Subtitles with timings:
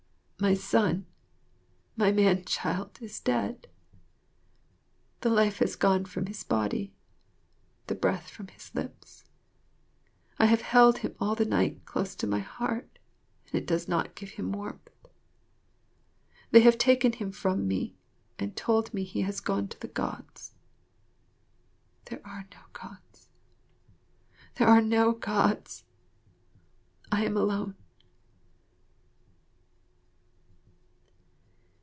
[0.41, 1.05] My son,
[1.95, 3.67] my man child is dead.
[5.19, 6.95] The life has gone from his body,
[7.85, 9.23] the breath from his lips.
[10.39, 12.97] I have held him all the night close to my heart
[13.45, 14.89] and it does not give him warmth.
[16.49, 17.93] They have taken him from me
[18.39, 20.55] and told me he has gone to the Gods.
[22.05, 23.29] There are no Gods.
[24.55, 25.83] There are no Gods.
[27.11, 27.75] I am alone.